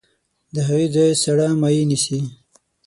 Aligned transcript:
د 0.53 0.55
هغې 0.67 0.87
ځای 0.95 1.11
سړه 1.23 1.47
مایع 1.61 1.83
نیسي. 1.89 2.19